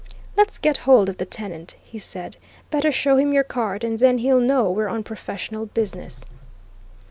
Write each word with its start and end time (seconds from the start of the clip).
"Let's 0.35 0.57
get 0.57 0.77
hold 0.77 1.09
of 1.09 1.17
the 1.19 1.27
tenant," 1.27 1.75
he 1.79 1.99
said. 1.99 2.37
"Better 2.71 2.91
show 2.91 3.17
him 3.17 3.33
your 3.33 3.43
card, 3.43 3.83
and 3.83 3.99
then 3.99 4.17
he'll 4.17 4.39
know 4.39 4.67
we're 4.71 4.87
on 4.89 5.03
professional 5.03 5.67
business." 5.67 6.25